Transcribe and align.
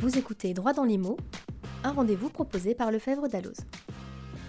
Vous 0.00 0.16
écoutez 0.16 0.54
Droit 0.54 0.72
dans 0.72 0.84
l'IMO, 0.84 1.18
un 1.84 1.92
rendez-vous 1.92 2.30
proposé 2.30 2.74
par 2.74 2.90
Lefebvre 2.90 3.28
Dalloz. 3.28 3.58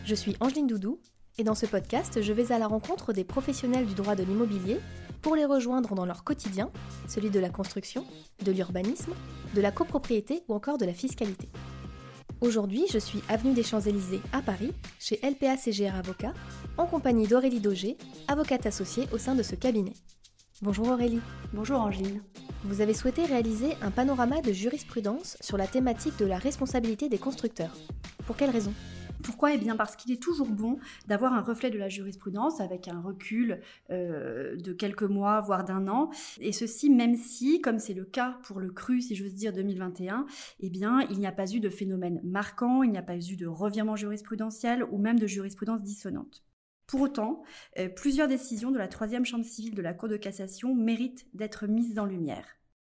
Je 0.05 0.15
suis 0.15 0.37
Angeline 0.39 0.65
Doudou 0.65 0.97
et 1.37 1.43
dans 1.43 1.55
ce 1.55 1.65
podcast, 1.65 2.21
je 2.21 2.31
vais 2.31 2.53
à 2.53 2.57
la 2.57 2.67
rencontre 2.67 3.11
des 3.11 3.25
professionnels 3.25 3.85
du 3.85 3.93
droit 3.93 4.15
de 4.15 4.23
l'immobilier 4.23 4.79
pour 5.21 5.35
les 5.35 5.43
rejoindre 5.43 5.93
dans 5.93 6.05
leur 6.05 6.23
quotidien, 6.23 6.71
celui 7.09 7.29
de 7.31 7.39
la 7.41 7.49
construction, 7.49 8.05
de 8.45 8.53
l'urbanisme, 8.53 9.11
de 9.53 9.59
la 9.59 9.73
copropriété 9.73 10.41
ou 10.47 10.53
encore 10.53 10.77
de 10.77 10.85
la 10.85 10.93
fiscalité. 10.93 11.49
Aujourd'hui, 12.39 12.85
je 12.89 12.97
suis 12.97 13.21
avenue 13.27 13.53
des 13.53 13.63
Champs-Élysées 13.63 14.21
à 14.31 14.41
Paris, 14.41 14.71
chez 14.99 15.19
LPA 15.21 15.57
CGR 15.57 15.95
Avocat, 15.95 16.33
en 16.77 16.85
compagnie 16.85 17.27
d'Aurélie 17.27 17.59
Daugé, 17.59 17.97
avocate 18.29 18.67
associée 18.67 19.09
au 19.11 19.17
sein 19.17 19.35
de 19.35 19.43
ce 19.43 19.55
cabinet. 19.55 19.93
Bonjour 20.61 20.87
Aurélie. 20.87 21.19
Bonjour 21.51 21.81
Angeline. 21.81 22.21
Vous 22.63 22.81
avez 22.81 22.93
souhaité 22.93 23.25
réaliser 23.25 23.75
un 23.81 23.89
panorama 23.89 24.39
de 24.39 24.51
jurisprudence 24.51 25.35
sur 25.41 25.57
la 25.57 25.65
thématique 25.65 26.17
de 26.19 26.25
la 26.25 26.37
responsabilité 26.37 27.09
des 27.09 27.17
constructeurs. 27.17 27.75
Pour 28.27 28.37
quelle 28.37 28.51
raison? 28.51 28.71
Pourquoi? 29.23 29.55
Eh 29.55 29.57
bien 29.57 29.75
parce 29.75 29.95
qu'il 29.95 30.11
est 30.11 30.21
toujours 30.21 30.47
bon 30.47 30.77
d'avoir 31.07 31.33
un 31.33 31.41
reflet 31.41 31.71
de 31.71 31.79
la 31.79 31.89
jurisprudence 31.89 32.61
avec 32.61 32.87
un 32.87 33.01
recul 33.01 33.61
euh, 33.89 34.55
de 34.57 34.73
quelques 34.73 35.03
mois, 35.03 35.41
voire 35.41 35.63
d'un 35.63 35.87
an. 35.87 36.11
Et 36.39 36.51
ceci 36.51 36.91
même 36.91 37.15
si, 37.15 37.61
comme 37.61 37.79
c'est 37.79 37.95
le 37.95 38.05
cas 38.05 38.37
pour 38.43 38.59
le 38.59 38.71
cru, 38.71 39.01
si 39.01 39.15
j'ose 39.15 39.33
dire, 39.33 39.53
2021, 39.53 40.27
eh 40.59 40.69
bien 40.69 41.01
il 41.09 41.17
n'y 41.17 41.27
a 41.27 41.31
pas 41.31 41.51
eu 41.51 41.59
de 41.59 41.69
phénomène 41.69 42.21
marquant, 42.23 42.83
il 42.83 42.91
n'y 42.91 42.97
a 42.97 43.03
pas 43.03 43.17
eu 43.17 43.35
de 43.35 43.47
revirement 43.47 43.95
jurisprudentiel 43.95 44.83
ou 44.91 44.99
même 44.99 45.17
de 45.17 45.27
jurisprudence 45.27 45.81
dissonante. 45.81 46.43
Pour 46.91 46.99
autant, 46.99 47.41
euh, 47.79 47.87
plusieurs 47.87 48.27
décisions 48.27 48.69
de 48.69 48.77
la 48.77 48.89
troisième 48.89 49.23
chambre 49.23 49.45
civile 49.45 49.75
de 49.75 49.81
la 49.81 49.93
Cour 49.93 50.09
de 50.09 50.17
cassation 50.17 50.75
méritent 50.75 51.25
d'être 51.33 51.65
mises 51.65 51.97
en 51.97 52.03
lumière. 52.05 52.45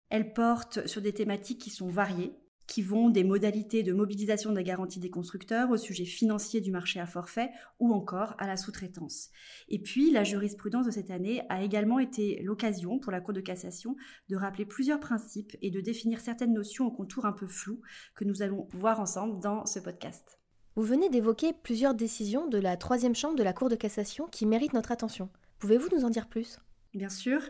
Elles 0.07 0.31
portent 0.31 0.87
sur 0.87 1.01
des 1.01 1.11
thématiques 1.11 1.59
qui 1.59 1.69
sont 1.69 1.89
variées, 1.89 2.31
qui 2.65 2.81
vont 2.81 3.09
des 3.09 3.25
modalités 3.25 3.83
de 3.83 3.91
mobilisation 3.91 4.53
des 4.53 4.63
garanties 4.63 5.01
des 5.01 5.09
constructeurs 5.09 5.69
au 5.69 5.75
sujet 5.75 6.05
financier 6.05 6.61
du 6.61 6.71
marché 6.71 7.01
à 7.01 7.05
forfait 7.05 7.49
ou 7.79 7.93
encore 7.93 8.35
à 8.37 8.47
la 8.47 8.55
sous-traitance. 8.55 9.31
Et 9.67 9.81
puis, 9.81 10.11
la 10.11 10.23
jurisprudence 10.23 10.85
de 10.85 10.91
cette 10.91 11.11
année 11.11 11.41
a 11.49 11.61
également 11.61 11.99
été 11.99 12.41
l'occasion 12.41 12.99
pour 12.99 13.11
la 13.11 13.19
Cour 13.19 13.33
de 13.33 13.41
cassation 13.41 13.97
de 14.29 14.37
rappeler 14.37 14.65
plusieurs 14.65 15.01
principes 15.01 15.57
et 15.61 15.71
de 15.71 15.81
définir 15.81 16.21
certaines 16.21 16.53
notions 16.53 16.85
au 16.85 16.91
contour 16.91 17.25
un 17.25 17.33
peu 17.33 17.47
flou 17.47 17.81
que 18.15 18.23
nous 18.23 18.43
allons 18.43 18.69
voir 18.71 19.01
ensemble 19.01 19.41
dans 19.41 19.65
ce 19.65 19.79
podcast. 19.79 20.38
Vous 20.75 20.83
venez 20.83 21.09
d'évoquer 21.09 21.51
plusieurs 21.51 21.95
décisions 21.95 22.47
de 22.47 22.59
la 22.59 22.77
troisième 22.77 23.15
chambre 23.15 23.35
de 23.35 23.43
la 23.43 23.53
Cour 23.53 23.69
de 23.69 23.75
cassation 23.75 24.27
qui 24.27 24.45
méritent 24.45 24.73
notre 24.73 24.91
attention. 24.91 25.29
Pouvez-vous 25.57 25.89
nous 25.91 26.05
en 26.05 26.09
dire 26.09 26.27
plus? 26.27 26.59
Bien 26.93 27.09
sûr. 27.09 27.41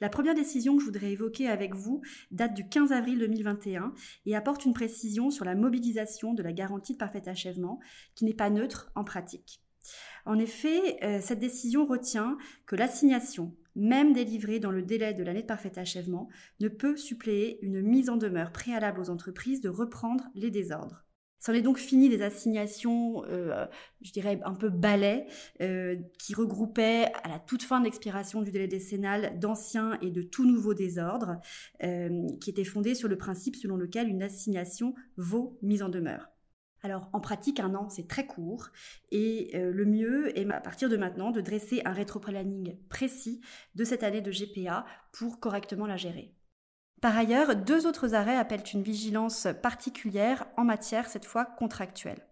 La 0.00 0.08
première 0.08 0.34
décision 0.34 0.76
que 0.76 0.80
je 0.80 0.86
voudrais 0.86 1.12
évoquer 1.12 1.48
avec 1.48 1.74
vous 1.74 2.02
date 2.30 2.54
du 2.54 2.68
15 2.68 2.92
avril 2.92 3.18
2021 3.18 3.92
et 4.26 4.36
apporte 4.36 4.64
une 4.64 4.74
précision 4.74 5.30
sur 5.30 5.44
la 5.44 5.54
mobilisation 5.54 6.34
de 6.34 6.42
la 6.42 6.52
garantie 6.52 6.92
de 6.92 6.98
parfait 6.98 7.28
achèvement 7.28 7.80
qui 8.14 8.24
n'est 8.24 8.34
pas 8.34 8.50
neutre 8.50 8.90
en 8.94 9.02
pratique. 9.02 9.62
En 10.26 10.38
effet, 10.38 11.02
euh, 11.02 11.20
cette 11.22 11.38
décision 11.38 11.86
retient 11.86 12.36
que 12.66 12.76
l'assignation, 12.76 13.54
même 13.76 14.12
délivrée 14.12 14.60
dans 14.60 14.70
le 14.70 14.82
délai 14.82 15.14
de 15.14 15.22
l'année 15.22 15.42
de 15.42 15.46
parfait 15.46 15.78
achèvement, 15.78 16.28
ne 16.60 16.68
peut 16.68 16.96
suppléer 16.96 17.58
une 17.62 17.80
mise 17.80 18.10
en 18.10 18.16
demeure 18.16 18.52
préalable 18.52 19.00
aux 19.00 19.10
entreprises 19.10 19.62
de 19.62 19.70
reprendre 19.70 20.24
les 20.34 20.50
désordres. 20.50 21.07
C'en 21.40 21.52
est 21.52 21.62
donc 21.62 21.78
fini 21.78 22.08
des 22.08 22.22
assignations, 22.22 23.24
euh, 23.26 23.66
je 24.02 24.12
dirais 24.12 24.40
un 24.44 24.54
peu 24.54 24.70
balais, 24.70 25.26
euh, 25.60 25.96
qui 26.18 26.34
regroupaient 26.34 27.12
à 27.22 27.28
la 27.28 27.38
toute 27.38 27.62
fin 27.62 27.78
de 27.78 27.84
l'expiration 27.84 28.42
du 28.42 28.50
délai 28.50 28.66
décennal 28.66 29.38
d'anciens 29.38 29.98
et 30.02 30.10
de 30.10 30.22
tout 30.22 30.44
nouveaux 30.44 30.74
désordres, 30.74 31.36
euh, 31.84 32.26
qui 32.40 32.50
étaient 32.50 32.64
fondés 32.64 32.94
sur 32.94 33.08
le 33.08 33.16
principe 33.16 33.54
selon 33.54 33.76
lequel 33.76 34.08
une 34.08 34.22
assignation 34.22 34.94
vaut 35.16 35.58
mise 35.62 35.82
en 35.82 35.88
demeure. 35.88 36.28
Alors 36.82 37.08
en 37.12 37.20
pratique, 37.20 37.60
un 37.60 37.74
an, 37.74 37.88
c'est 37.88 38.06
très 38.06 38.26
court 38.26 38.68
et 39.10 39.50
le 39.54 39.84
mieux 39.84 40.38
est 40.38 40.48
à 40.48 40.60
partir 40.60 40.88
de 40.88 40.96
maintenant 40.96 41.32
de 41.32 41.40
dresser 41.40 41.82
un 41.84 41.92
rétro-planning 41.92 42.76
précis 42.88 43.40
de 43.74 43.82
cette 43.82 44.04
année 44.04 44.20
de 44.20 44.30
GPA 44.30 44.86
pour 45.10 45.40
correctement 45.40 45.86
la 45.86 45.96
gérer. 45.96 46.37
Par 47.00 47.16
ailleurs, 47.16 47.54
deux 47.54 47.86
autres 47.86 48.14
arrêts 48.14 48.36
appellent 48.36 48.64
une 48.74 48.82
vigilance 48.82 49.46
particulière 49.62 50.46
en 50.56 50.64
matière, 50.64 51.08
cette 51.08 51.24
fois 51.24 51.44
contractuelle. 51.44 52.28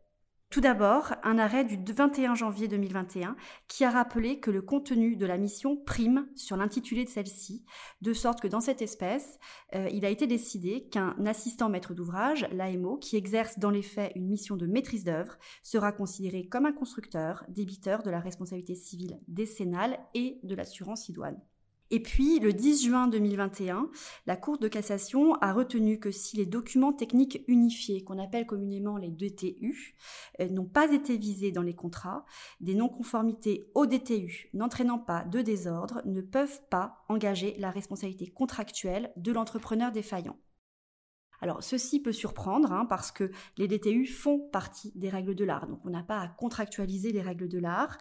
Tout 0.50 0.60
d'abord, 0.60 1.12
un 1.24 1.38
arrêt 1.38 1.64
du 1.64 1.76
21 1.92 2.34
janvier 2.34 2.66
2021 2.68 3.36
qui 3.68 3.84
a 3.84 3.90
rappelé 3.90 4.38
que 4.38 4.50
le 4.50 4.62
contenu 4.62 5.16
de 5.16 5.26
la 5.26 5.38
mission 5.38 5.76
prime 5.76 6.28
sur 6.36 6.56
l'intitulé 6.56 7.04
de 7.04 7.10
celle-ci, 7.10 7.64
de 8.00 8.12
sorte 8.12 8.40
que 8.40 8.48
dans 8.48 8.60
cette 8.60 8.80
espèce, 8.80 9.38
euh, 9.74 9.88
il 9.92 10.04
a 10.04 10.08
été 10.08 10.26
décidé 10.26 10.88
qu'un 10.88 11.14
assistant 11.26 11.68
maître 11.68 11.94
d'ouvrage, 11.94 12.46
l'AMO, 12.52 12.96
qui 12.96 13.16
exerce 13.16 13.58
dans 13.58 13.70
les 13.70 13.82
faits 13.82 14.12
une 14.14 14.28
mission 14.28 14.56
de 14.56 14.66
maîtrise 14.66 15.04
d'œuvre, 15.04 15.36
sera 15.62 15.92
considéré 15.92 16.46
comme 16.46 16.66
un 16.66 16.72
constructeur, 16.72 17.44
débiteur 17.48 18.02
de 18.02 18.10
la 18.10 18.20
responsabilité 18.20 18.76
civile 18.76 19.20
décennale 19.26 19.98
et 20.14 20.38
de 20.44 20.54
l'assurance 20.54 21.08
idoine. 21.08 21.40
Et 21.90 22.00
puis, 22.00 22.40
le 22.40 22.52
10 22.52 22.84
juin 22.86 23.06
2021, 23.08 23.88
la 24.26 24.36
Cour 24.36 24.58
de 24.58 24.66
cassation 24.66 25.34
a 25.36 25.52
retenu 25.52 26.00
que 26.00 26.10
si 26.10 26.36
les 26.36 26.46
documents 26.46 26.92
techniques 26.92 27.44
unifiés, 27.46 28.02
qu'on 28.02 28.18
appelle 28.18 28.46
communément 28.46 28.96
les 28.96 29.10
DTU, 29.10 29.96
euh, 30.40 30.48
n'ont 30.48 30.64
pas 30.64 30.92
été 30.92 31.16
visés 31.16 31.52
dans 31.52 31.62
les 31.62 31.74
contrats, 31.74 32.24
des 32.60 32.74
non-conformités 32.74 33.70
au 33.74 33.86
DTU 33.86 34.50
n'entraînant 34.52 34.98
pas 34.98 35.24
de 35.24 35.42
désordre 35.42 36.02
ne 36.04 36.20
peuvent 36.20 36.60
pas 36.70 37.04
engager 37.08 37.54
la 37.58 37.70
responsabilité 37.70 38.26
contractuelle 38.26 39.12
de 39.16 39.32
l'entrepreneur 39.32 39.92
défaillant. 39.92 40.36
Alors 41.40 41.62
ceci 41.62 42.00
peut 42.00 42.12
surprendre 42.12 42.72
hein, 42.72 42.86
parce 42.86 43.12
que 43.12 43.30
les 43.56 43.68
DTU 43.68 44.06
font 44.06 44.38
partie 44.38 44.92
des 44.94 45.08
règles 45.08 45.34
de 45.34 45.44
l'art, 45.44 45.66
donc 45.66 45.80
on 45.84 45.90
n'a 45.90 46.02
pas 46.02 46.20
à 46.20 46.28
contractualiser 46.28 47.12
les 47.12 47.22
règles 47.22 47.48
de 47.48 47.58
l'art. 47.58 47.98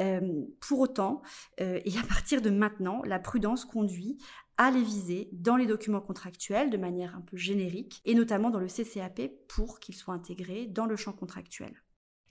Euh, 0.00 0.44
pour 0.60 0.80
autant, 0.80 1.22
euh, 1.60 1.80
et 1.84 1.98
à 1.98 2.02
partir 2.06 2.42
de 2.42 2.50
maintenant, 2.50 3.02
la 3.04 3.18
prudence 3.18 3.64
conduit 3.64 4.18
à 4.58 4.70
les 4.70 4.82
viser 4.82 5.28
dans 5.32 5.56
les 5.56 5.66
documents 5.66 6.00
contractuels 6.00 6.70
de 6.70 6.76
manière 6.76 7.14
un 7.16 7.20
peu 7.20 7.36
générique, 7.36 8.00
et 8.04 8.14
notamment 8.14 8.50
dans 8.50 8.60
le 8.60 8.68
CCAP 8.68 9.30
pour 9.48 9.80
qu'ils 9.80 9.94
soient 9.94 10.14
intégrés 10.14 10.66
dans 10.66 10.86
le 10.86 10.96
champ 10.96 11.12
contractuel. 11.12 11.82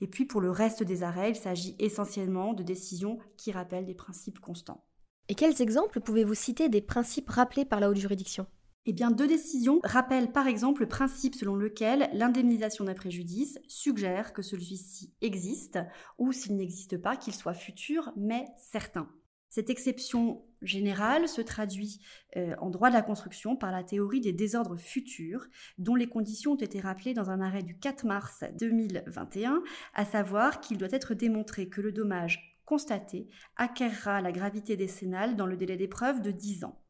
Et 0.02 0.08
puis 0.08 0.26
pour 0.26 0.42
le 0.42 0.52
reste 0.52 0.84
des 0.84 1.04
arrêts, 1.04 1.32
il 1.32 1.36
s'agit 1.36 1.76
essentiellement 1.80 2.54
de 2.54 2.64
décisions 2.64 3.20
qui 3.38 3.52
rappellent 3.52 3.86
des 3.86 3.94
principes 3.94 4.40
constants. 4.40 4.84
Et 5.30 5.36
quels 5.36 5.62
exemples 5.62 6.02
pouvez-vous 6.02 6.34
citer 6.34 6.70
des 6.70 6.82
principes 6.82 7.30
rappelés 7.30 7.66
par 7.66 7.80
la 7.80 7.90
haute 7.90 7.98
juridiction? 7.98 8.46
Eh 8.88 8.94
bien, 8.94 9.10
deux 9.10 9.28
décisions 9.28 9.80
rappellent 9.84 10.32
par 10.32 10.48
exemple 10.48 10.82
le 10.82 10.88
principe 10.88 11.34
selon 11.34 11.56
lequel 11.56 12.10
l'indemnisation 12.14 12.86
d'un 12.86 12.94
préjudice 12.94 13.58
suggère 13.68 14.32
que 14.32 14.44
celui-ci 14.44 15.14
existe 15.22 15.80
ou 16.20 16.32
s'il 16.32 16.56
n'existe 16.56 16.98
pas, 16.98 17.18
qu'il 17.18 17.34
soit 17.34 17.56
futur 17.56 18.12
mais 18.16 18.46
certain. 18.58 19.10
Cette 19.50 19.70
exception 19.70 20.44
générale 20.62 21.28
se 21.28 21.42
traduit 21.42 22.02
euh, 22.36 22.56
en 22.60 22.70
droit 22.70 22.90
de 22.90 22.96
la 22.96 23.02
construction 23.02 23.56
par 23.56 23.72
la 23.72 23.84
théorie 23.84 24.20
des 24.20 24.34
désordres 24.34 24.78
futurs, 24.78 25.48
dont 25.78 25.96
les 25.96 26.08
conditions 26.08 26.52
ont 26.52 26.56
été 26.56 26.80
rappelées 26.80 27.14
dans 27.14 27.30
un 27.30 27.40
arrêt 27.40 27.64
du 27.64 27.78
4 27.80 28.06
mars 28.06 28.44
2021, 28.60 29.64
à 29.94 30.06
savoir 30.06 30.60
qu'il 30.60 30.78
doit 30.78 30.90
être 30.92 31.14
démontré 31.14 31.70
que 31.70 31.82
le 31.82 31.92
dommage 31.92 32.60
constaté 32.66 33.30
acquérera 33.56 34.22
la 34.22 34.32
gravité 34.32 34.76
décennale 34.76 35.36
dans 35.36 35.46
le 35.46 35.56
délai 35.56 35.78
d'épreuve 35.78 36.22
de 36.22 36.32
10 36.32 36.66
ans. 36.66 36.85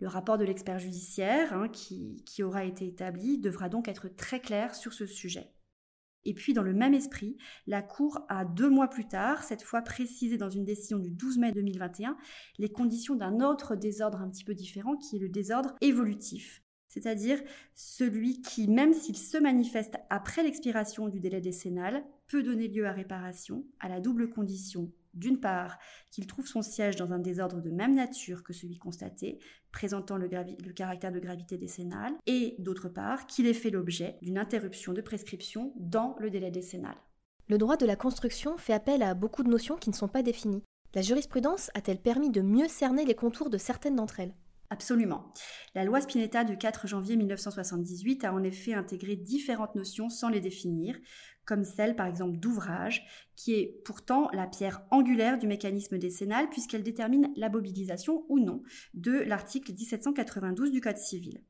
Le 0.00 0.08
rapport 0.08 0.38
de 0.38 0.44
l'expert 0.44 0.78
judiciaire 0.78 1.52
hein, 1.52 1.68
qui, 1.68 2.42
aura 2.42 2.64
été 2.64 2.86
établi 2.86 3.38
devra 3.38 3.68
donc 3.68 3.88
être 3.88 4.08
très 4.08 4.40
clair 4.40 4.74
sur 4.74 4.92
ce 4.92 5.06
sujet. 5.06 5.52
Et 6.26 6.34
puis, 6.34 6.54
dans 6.54 6.62
le 6.62 6.72
même 6.72 6.94
esprit, 6.94 7.36
la 7.66 7.82
Cour 7.82 8.24
a 8.28 8.44
deux 8.44 8.70
mois 8.70 8.88
plus 8.88 9.06
tard, 9.06 9.42
cette 9.42 9.62
fois 9.62 9.82
précisé 9.82 10.38
dans 10.38 10.48
une 10.48 10.64
décision 10.64 10.98
du 10.98 11.10
12 11.10 11.38
mai 11.38 11.52
2021, 11.52 12.16
les 12.58 12.70
conditions 12.70 13.14
d'un 13.14 13.40
autre 13.40 13.76
désordre 13.76 14.22
un 14.22 14.30
petit 14.30 14.44
peu 14.44 14.54
différent, 14.54 14.96
qui 14.96 15.16
est 15.16 15.20
le 15.20 15.28
désordre 15.28 15.74
évolutif. 15.82 16.62
C'est-à-dire 16.88 17.42
celui 17.74 18.40
qui, 18.40 18.68
même 18.68 18.94
s'il 18.94 19.18
se 19.18 19.36
manifeste 19.36 19.96
après 20.10 20.42
l'expiration 20.42 21.08
du 21.08 21.20
délai 21.20 21.40
décennal, 21.40 22.04
peut 22.28 22.42
donner 22.42 22.68
lieu 22.68 22.86
à 22.86 22.92
réparation 22.92 23.66
à 23.80 23.88
la 23.88 24.00
double 24.00 24.30
condition 24.30 24.92
d'une 25.14 25.40
part, 25.40 25.78
qu'il 26.10 26.26
trouve 26.26 26.46
son 26.46 26.62
siège 26.62 26.96
dans 26.96 27.12
un 27.12 27.18
désordre 27.18 27.60
de 27.60 27.70
même 27.70 27.94
nature 27.94 28.42
que 28.42 28.52
celui 28.52 28.78
constaté, 28.78 29.38
présentant 29.72 30.16
le, 30.16 30.28
caractère 30.72 31.12
de 31.12 31.20
gravité 31.20 31.58
décennale, 31.58 32.14
et 32.26 32.56
d'autre 32.58 32.88
part, 32.88 33.26
qu'il 33.26 33.46
ait 33.46 33.54
fait 33.54 33.70
l'objet 33.70 34.18
d'une 34.22 34.38
interruption 34.38 34.92
de 34.92 35.00
prescription 35.00 35.72
dans 35.76 36.16
le 36.20 36.30
délai 36.30 36.50
décennal. 36.50 36.96
Le 37.48 37.58
droit 37.58 37.76
de 37.76 37.86
la 37.86 37.96
construction 37.96 38.56
fait 38.56 38.72
appel 38.72 39.02
à 39.02 39.14
beaucoup 39.14 39.42
de 39.42 39.50
notions 39.50 39.76
qui 39.76 39.90
ne 39.90 39.94
sont 39.94 40.08
pas 40.08 40.22
définies. 40.22 40.62
La 40.94 41.02
jurisprudence 41.02 41.70
a-t-elle 41.74 42.00
permis 42.00 42.30
de 42.30 42.40
mieux 42.40 42.68
cerner 42.68 43.04
les 43.04 43.14
contours 43.14 43.50
de 43.50 43.58
certaines 43.58 43.96
d'entre 43.96 44.20
elles? 44.20 44.34
Absolument. 44.70 45.32
La 45.74 45.84
loi 45.84 46.00
Spinetta 46.00 46.42
du 46.42 46.56
4 46.56 46.86
janvier 46.86 47.16
1978 47.16 48.24
a 48.24 48.32
en 48.32 48.42
effet 48.42 48.74
intégré 48.74 49.14
différentes 49.14 49.74
notions 49.74 50.08
sans 50.08 50.28
les 50.28 50.40
définir, 50.40 50.96
comme 51.46 51.64
celle 51.64 51.96
par 51.96 52.06
exemple 52.06 52.38
d'ouvrage, 52.38 53.06
qui 53.36 53.54
est 53.54 53.82
pourtant 53.84 54.28
la 54.32 54.46
pierre 54.46 54.82
angulaire 54.90 55.38
du 55.38 55.46
mécanisme 55.46 55.98
décennal 55.98 56.48
puisqu'elle 56.48 56.82
détermine 56.82 57.32
la 57.36 57.48
mobilisation 57.48 58.24
ou 58.28 58.38
non 58.38 58.62
de 58.94 59.12
l'article 59.12 59.72
1792 59.72 60.70
du 60.70 60.80
Code 60.80 60.98
civil. 60.98 61.42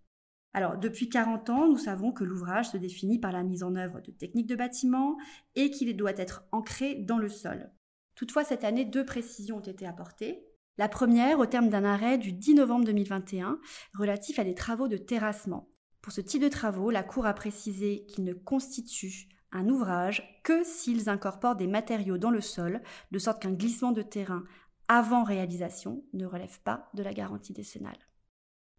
Alors, 0.57 0.79
depuis 0.79 1.09
40 1.09 1.51
ans, 1.51 1.69
nous 1.69 1.79
savons 1.79 2.13
que 2.13 2.23
l'ouvrage 2.23 2.71
se 2.71 2.77
définit 2.77 3.19
par 3.19 3.33
la 3.33 3.43
mise 3.43 3.65
en 3.65 3.75
œuvre 3.75 4.01
de 4.01 4.13
techniques 4.13 4.47
de 4.47 4.55
bâtiment 4.55 5.17
et 5.57 5.71
qu'il 5.73 5.97
doit 5.97 6.17
être 6.17 6.45
ancré 6.53 6.95
dans 6.95 7.19
le 7.19 7.29
sol. 7.29 7.73
Toutefois, 8.15 8.45
cette 8.45 8.63
année, 8.63 8.85
deux 8.85 9.05
précisions 9.05 9.57
ont 9.57 9.61
été 9.61 9.85
apportées. 9.85 10.47
La 10.79 10.89
première, 10.89 11.41
au 11.41 11.47
terme 11.47 11.69
d'un 11.69 11.85
arrêt 11.85 12.19
du 12.19 12.33
10 12.33 12.55
novembre 12.55 12.85
2021, 12.85 13.59
relatif 13.99 14.39
à 14.39 14.45
des 14.45 14.55
travaux 14.55 14.87
de 14.87 14.97
terrassement. 14.97 15.69
Pour 16.01 16.13
ce 16.13 16.21
type 16.21 16.43
de 16.43 16.49
travaux, 16.49 16.91
la 16.91 17.03
Cour 17.03 17.27
a 17.27 17.35
précisé 17.35 18.07
qu'ils 18.07 18.25
ne 18.25 18.33
constituent 18.33 19.29
un 19.55 19.69
ouvrage 19.69 20.41
que 20.43 20.63
s'ils 20.65 21.09
incorporent 21.09 21.57
des 21.57 21.67
matériaux 21.67 22.19
dans 22.19 22.31
le 22.31 22.43
sol, 22.43 22.83
de 23.11 23.19
sorte 23.19 23.41
qu'un 23.41 23.53
glissement 23.53 23.93
de 23.93 24.03
terrain 24.03 24.45
avant 24.89 25.25
réalisation 25.25 26.05
ne 26.13 26.27
relève 26.27 26.61
pas 26.61 26.91
de 26.93 27.03
la 27.03 27.15
garantie 27.15 27.55
décennale. 27.55 27.97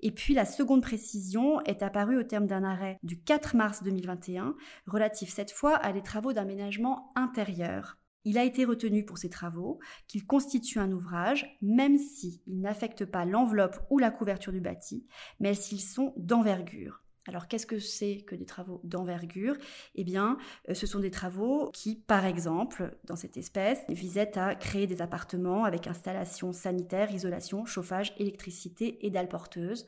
Et 0.01 0.11
puis 0.11 0.33
la 0.33 0.45
seconde 0.45 0.83
précision 0.83 1.61
est 1.61 1.81
apparue 1.81 2.17
au 2.17 2.23
terme 2.23 2.45
d'un 2.45 2.63
arrêt 2.63 2.99
du 3.01 3.19
4 3.21 3.55
mars 3.55 3.81
2021, 3.81 4.55
relatif 4.85 5.29
cette 5.29 5.51
fois 5.51 5.77
à 5.77 5.93
des 5.93 6.03
travaux 6.03 6.33
d'aménagement 6.33 7.11
intérieur. 7.15 7.97
Il 8.25 8.37
a 8.37 8.43
été 8.43 8.65
retenu 8.65 9.05
pour 9.05 9.17
ces 9.17 9.29
travaux 9.29 9.79
qu'ils 10.07 10.25
constituent 10.25 10.79
un 10.79 10.91
ouvrage, 10.91 11.57
même 11.61 11.97
s'ils 11.97 12.41
n'affectent 12.47 13.05
pas 13.05 13.23
l'enveloppe 13.23 13.79
ou 13.89 13.99
la 13.99 14.11
couverture 14.11 14.51
du 14.51 14.61
bâti, 14.61 15.07
mais 15.39 15.53
s'ils 15.53 15.81
sont 15.81 16.13
d'envergure. 16.17 17.04
Alors 17.27 17.47
qu'est-ce 17.47 17.65
que 17.65 17.79
c'est 17.79 18.17
que 18.27 18.35
des 18.35 18.45
travaux 18.45 18.81
d'envergure? 18.83 19.55
Eh 19.95 20.03
bien, 20.03 20.37
euh, 20.69 20.73
ce 20.73 20.85
sont 20.85 20.99
des 20.99 21.11
travaux 21.11 21.71
qui, 21.73 21.95
par 21.95 22.25
exemple, 22.25 22.95
dans 23.05 23.15
cette 23.15 23.37
espèce, 23.37 23.79
visaient 23.89 24.37
à 24.37 24.53
créer 24.55 24.85
des 24.85 25.01
appartements 25.01 25.63
avec 25.63 25.87
installation 25.87 26.53
sanitaire, 26.53 27.11
isolation, 27.11 27.65
chauffage, 27.65 28.13
électricité 28.17 29.05
et 29.05 29.09
dalles 29.09 29.29
porteuses. 29.29 29.85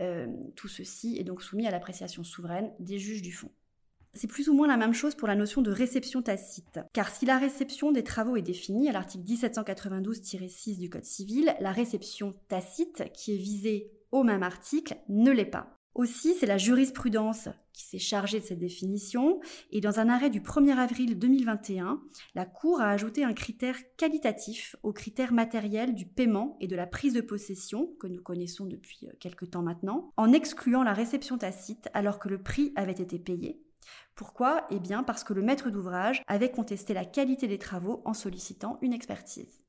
Euh, 0.00 0.26
tout 0.56 0.68
ceci 0.68 1.18
est 1.18 1.24
donc 1.24 1.42
soumis 1.42 1.66
à 1.66 1.70
l'appréciation 1.70 2.24
souveraine 2.24 2.72
des 2.78 2.98
juges 2.98 3.22
du 3.22 3.32
fond. 3.32 3.50
C'est 4.14 4.26
plus 4.26 4.48
ou 4.48 4.54
moins 4.54 4.66
la 4.66 4.78
même 4.78 4.94
chose 4.94 5.14
pour 5.14 5.28
la 5.28 5.36
notion 5.36 5.60
de 5.60 5.70
réception 5.70 6.22
tacite. 6.22 6.80
Car 6.94 7.10
si 7.10 7.26
la 7.26 7.38
réception 7.38 7.92
des 7.92 8.02
travaux 8.02 8.36
est 8.36 8.42
définie 8.42 8.88
à 8.88 8.92
l'article 8.92 9.24
1792-6 9.24 10.78
du 10.78 10.88
Code 10.88 11.04
civil, 11.04 11.54
la 11.60 11.72
réception 11.72 12.34
tacite, 12.48 13.04
qui 13.12 13.34
est 13.34 13.38
visée 13.38 13.92
au 14.10 14.24
même 14.24 14.42
article, 14.42 14.96
ne 15.08 15.30
l'est 15.30 15.44
pas. 15.44 15.77
Aussi, 15.94 16.34
c'est 16.34 16.46
la 16.46 16.58
jurisprudence 16.58 17.48
qui 17.72 17.84
s'est 17.84 17.98
chargée 17.98 18.40
de 18.40 18.44
cette 18.44 18.58
définition, 18.58 19.40
et 19.70 19.80
dans 19.80 20.00
un 20.00 20.08
arrêt 20.08 20.30
du 20.30 20.40
1er 20.40 20.76
avril 20.76 21.18
2021, 21.18 22.00
la 22.34 22.44
Cour 22.44 22.80
a 22.80 22.90
ajouté 22.90 23.24
un 23.24 23.32
critère 23.32 23.76
qualitatif 23.96 24.76
au 24.82 24.92
critère 24.92 25.32
matériel 25.32 25.94
du 25.94 26.06
paiement 26.06 26.56
et 26.60 26.66
de 26.66 26.76
la 26.76 26.86
prise 26.86 27.14
de 27.14 27.20
possession, 27.20 27.88
que 28.00 28.06
nous 28.06 28.22
connaissons 28.22 28.66
depuis 28.66 29.06
euh, 29.06 29.12
quelque 29.20 29.44
temps 29.44 29.62
maintenant, 29.62 30.12
en 30.16 30.32
excluant 30.32 30.82
la 30.82 30.92
réception 30.92 31.38
tacite 31.38 31.88
alors 31.94 32.18
que 32.18 32.28
le 32.28 32.42
prix 32.42 32.72
avait 32.76 32.92
été 32.92 33.18
payé. 33.18 33.60
Pourquoi? 34.14 34.66
Eh 34.70 34.80
bien 34.80 35.02
parce 35.02 35.24
que 35.24 35.32
le 35.32 35.42
maître 35.42 35.70
d'ouvrage 35.70 36.22
avait 36.26 36.50
contesté 36.50 36.94
la 36.94 37.04
qualité 37.04 37.46
des 37.46 37.58
travaux 37.58 38.02
en 38.04 38.14
sollicitant 38.14 38.78
une 38.82 38.92
expertise. 38.92 39.60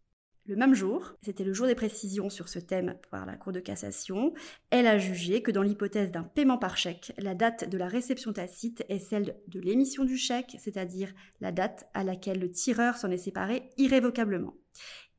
Le 0.49 0.55
même 0.55 0.73
jour, 0.73 1.13
c'était 1.21 1.43
le 1.43 1.53
jour 1.53 1.67
des 1.67 1.75
précisions 1.75 2.31
sur 2.31 2.49
ce 2.49 2.57
thème 2.57 2.95
par 3.11 3.27
la 3.27 3.35
Cour 3.35 3.51
de 3.53 3.59
cassation, 3.59 4.33
elle 4.71 4.87
a 4.87 4.97
jugé 4.97 5.43
que 5.43 5.51
dans 5.51 5.61
l'hypothèse 5.61 6.09
d'un 6.09 6.23
paiement 6.23 6.57
par 6.57 6.75
chèque, 6.75 7.13
la 7.19 7.35
date 7.35 7.69
de 7.69 7.77
la 7.77 7.87
réception 7.87 8.33
tacite 8.33 8.83
est 8.89 8.97
celle 8.97 9.37
de 9.47 9.59
l'émission 9.59 10.05
du 10.05 10.17
chèque, 10.17 10.55
c'est-à-dire 10.57 11.13
la 11.39 11.51
date 11.51 11.87
à 11.93 12.03
laquelle 12.03 12.39
le 12.39 12.49
tireur 12.49 12.97
s'en 12.97 13.11
est 13.11 13.19
séparé 13.19 13.69
irrévocablement. 13.77 14.55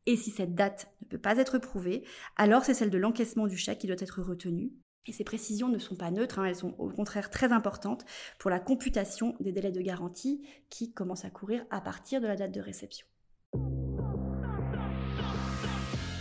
Et 0.05 0.17
si 0.17 0.33
cette 0.33 0.57
date 0.57 0.93
ne 1.03 1.07
peut 1.07 1.21
pas 1.21 1.39
être 1.39 1.59
prouvée, 1.59 2.03
alors 2.35 2.65
c'est 2.65 2.75
celle 2.75 2.91
de 2.91 2.99
l'encaissement 2.99 3.47
du 3.47 3.57
chèque 3.57 3.79
qui 3.79 3.87
doit 3.87 3.95
être 4.01 4.23
retenue. 4.23 4.73
Et 5.07 5.13
ces 5.13 5.23
précisions 5.23 5.69
ne 5.69 5.79
sont 5.79 5.95
pas 5.95 6.11
neutres, 6.11 6.41
hein, 6.41 6.47
elles 6.47 6.57
sont 6.57 6.75
au 6.79 6.91
contraire 6.91 7.31
très 7.31 7.53
importantes 7.53 8.05
pour 8.41 8.51
la 8.51 8.59
computation 8.59 9.37
des 9.39 9.53
délais 9.53 9.71
de 9.71 9.81
garantie 9.81 10.43
qui 10.71 10.93
commencent 10.93 11.25
à 11.25 11.31
courir 11.31 11.65
à 11.71 11.81
partir 11.81 12.21
de 12.21 12.27
la 12.27 12.35
date 12.35 12.51
de 12.51 12.61
réception. 12.61 13.07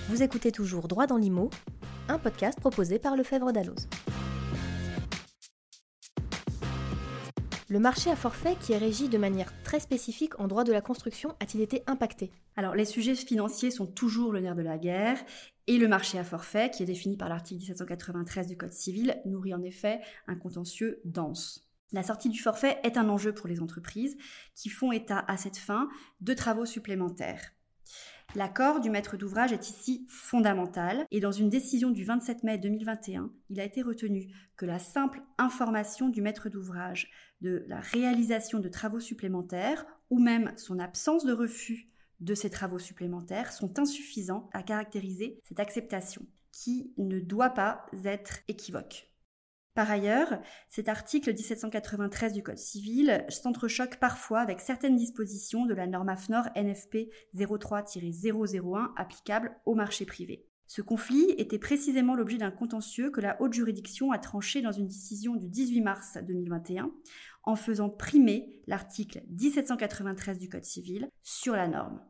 Vous 0.09 0.23
écoutez 0.23 0.51
toujours 0.51 0.87
Droit 0.87 1.05
dans 1.05 1.17
l'IMO, 1.17 1.51
un 2.07 2.17
podcast 2.17 2.59
proposé 2.59 2.97
par 2.97 3.15
Lefebvre 3.15 3.51
Dalloz. 3.51 3.87
Le 7.69 7.79
marché 7.79 8.09
à 8.09 8.15
forfait, 8.15 8.55
qui 8.59 8.73
est 8.73 8.79
régi 8.79 9.07
de 9.07 9.19
manière 9.19 9.53
très 9.61 9.79
spécifique 9.79 10.39
en 10.39 10.47
droit 10.47 10.63
de 10.63 10.71
la 10.71 10.81
construction, 10.81 11.35
a-t-il 11.39 11.61
été 11.61 11.83
impacté? 11.85 12.31
Alors, 12.55 12.73
les 12.73 12.85
sujets 12.85 13.13
financiers 13.13 13.69
sont 13.69 13.85
toujours 13.85 14.31
le 14.31 14.39
nerf 14.39 14.55
de 14.55 14.63
la 14.63 14.79
guerre, 14.79 15.19
et 15.67 15.77
le 15.77 15.87
marché 15.87 16.17
à 16.17 16.23
forfait, 16.23 16.71
qui 16.71 16.81
est 16.81 16.87
défini 16.87 17.15
par 17.15 17.29
l'article 17.29 17.59
1793 17.59 18.47
du 18.47 18.57
Code 18.57 18.73
civil, 18.73 19.21
nourrit 19.25 19.53
en 19.53 19.61
effet 19.61 19.99
un 20.25 20.35
contentieux 20.35 21.01
dense. 21.05 21.69
La 21.91 22.01
sortie 22.01 22.29
du 22.29 22.39
forfait 22.39 22.79
est 22.81 22.97
un 22.97 23.09
enjeu 23.09 23.31
pour 23.31 23.47
les 23.47 23.61
entreprises 23.61 24.17
qui 24.55 24.69
font 24.69 24.91
état 24.91 25.23
à 25.27 25.37
cette 25.37 25.57
fin 25.57 25.87
de 26.19 26.33
travaux 26.33 26.65
supplémentaires. 26.65 27.53
L'accord 28.35 28.79
du 28.79 28.91
maître 28.91 29.17
d'ouvrage 29.17 29.53
est 29.53 29.69
ici 29.69 30.05
fondamental 30.07 31.07
et 31.09 31.19
dans 31.19 31.31
une 31.31 31.49
décision 31.49 31.89
du 31.89 32.03
27 32.03 32.43
mai 32.43 32.59
2021, 32.59 33.31
il 33.49 33.59
a 33.59 33.63
été 33.63 33.81
retenu 33.81 34.27
que 34.55 34.67
la 34.67 34.77
simple 34.77 35.23
information 35.39 36.09
du 36.09 36.21
maître 36.21 36.47
d'ouvrage 36.47 37.09
de 37.41 37.65
la 37.67 37.79
réalisation 37.79 38.59
de 38.59 38.69
travaux 38.69 38.99
supplémentaires 38.99 39.83
ou 40.11 40.19
même 40.19 40.53
son 40.57 40.77
absence 40.77 41.25
de 41.25 41.33
refus 41.33 41.89
de 42.19 42.35
ces 42.35 42.51
travaux 42.51 42.77
supplémentaires 42.77 43.51
sont 43.51 43.79
insuffisants 43.79 44.47
à 44.53 44.61
caractériser 44.61 45.39
cette 45.43 45.59
acceptation 45.59 46.21
qui 46.51 46.93
ne 46.97 47.19
doit 47.19 47.51
pas 47.51 47.87
être 48.05 48.39
équivoque. 48.47 49.08
Par 49.75 49.91
ailleurs, 49.91 50.41
cet 50.67 50.89
article 50.89 51.33
1793 51.33 52.33
du 52.33 52.43
Code 52.43 52.57
civil 52.57 53.23
s'entrechoque 53.29 53.97
parfois 53.97 54.39
avec 54.39 54.59
certaines 54.59 54.95
dispositions 54.95 55.65
de 55.65 55.73
la 55.73 55.87
norme 55.87 56.09
AFNOR 56.09 56.49
NFP 56.55 57.09
03-001 57.35 58.91
applicable 58.97 59.55
au 59.65 59.75
marché 59.75 60.05
privé. 60.05 60.45
Ce 60.67 60.83
conflit 60.83 61.31
était 61.37 61.57
précisément 61.57 62.13
l'objet 62.13 62.37
d'un 62.37 62.51
contentieux 62.51 63.09
que 63.09 63.21
la 63.21 63.41
haute 63.41 63.53
juridiction 63.53 64.11
a 64.11 64.19
tranché 64.19 64.61
dans 64.61 64.71
une 64.71 64.85
décision 64.85 65.35
du 65.35 65.47
18 65.47 65.81
mars 65.81 66.17
2021 66.21 66.91
en 67.43 67.55
faisant 67.55 67.89
primer 67.89 68.61
l'article 68.67 69.23
1793 69.29 70.37
du 70.37 70.47
Code 70.47 70.65
civil 70.65 71.09
sur 71.23 71.55
la 71.55 71.67
norme. 71.67 72.01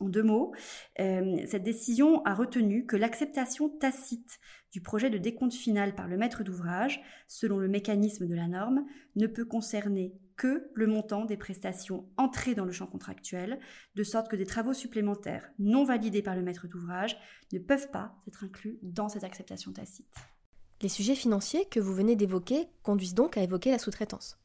En 0.00 0.08
deux 0.08 0.22
mots, 0.22 0.52
euh, 0.98 1.36
cette 1.46 1.62
décision 1.62 2.24
a 2.24 2.34
retenu 2.34 2.84
que 2.84 2.96
l'acceptation 2.96 3.68
tacite 3.68 4.38
du 4.72 4.80
projet 4.80 5.08
de 5.08 5.18
décompte 5.18 5.54
final 5.54 5.94
par 5.94 6.08
le 6.08 6.16
maître 6.16 6.42
d'ouvrage, 6.42 7.00
selon 7.28 7.58
le 7.58 7.68
mécanisme 7.68 8.26
de 8.26 8.34
la 8.34 8.48
norme, 8.48 8.84
ne 9.14 9.28
peut 9.28 9.44
concerner 9.44 10.14
que 10.36 10.68
le 10.74 10.88
montant 10.88 11.24
des 11.24 11.36
prestations 11.36 12.08
entrées 12.16 12.56
dans 12.56 12.64
le 12.64 12.72
champ 12.72 12.88
contractuel, 12.88 13.60
de 13.94 14.02
sorte 14.02 14.28
que 14.28 14.36
des 14.36 14.46
travaux 14.46 14.74
supplémentaires 14.74 15.48
non 15.60 15.84
validés 15.84 16.22
par 16.22 16.34
le 16.34 16.42
maître 16.42 16.66
d'ouvrage 16.66 17.16
ne 17.52 17.60
peuvent 17.60 17.90
pas 17.90 18.16
être 18.26 18.44
inclus 18.44 18.78
dans 18.82 19.08
cette 19.08 19.24
acceptation 19.24 19.72
tacite. 19.72 20.12
Les 20.82 20.88
sujets 20.88 21.14
financiers 21.14 21.66
que 21.66 21.80
vous 21.80 21.94
venez 21.94 22.16
d'évoquer 22.16 22.66
conduisent 22.82 23.14
donc 23.14 23.36
à 23.36 23.42
évoquer 23.42 23.70
la 23.70 23.78
sous-traitance. 23.78 24.38